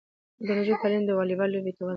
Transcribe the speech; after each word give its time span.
د 0.45 0.47
نجونو 0.57 0.79
تعلیم 0.81 1.03
د 1.05 1.11
والیبال 1.17 1.49
لوبې 1.51 1.71
ته 1.75 1.81
وده 1.81 1.81
ورکوي. 1.83 1.89